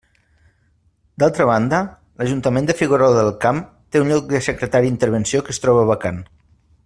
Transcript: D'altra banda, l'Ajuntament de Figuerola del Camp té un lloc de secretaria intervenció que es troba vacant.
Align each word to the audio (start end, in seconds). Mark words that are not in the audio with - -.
D'altra 1.23 1.45
banda, 1.49 1.81
l'Ajuntament 2.21 2.69
de 2.71 2.77
Figuerola 2.79 3.19
del 3.21 3.31
Camp 3.45 3.61
té 3.95 4.03
un 4.05 4.11
lloc 4.15 4.27
de 4.33 4.43
secretaria 4.49 4.95
intervenció 4.95 5.45
que 5.45 5.57
es 5.57 5.63
troba 5.67 5.87
vacant. 5.95 6.23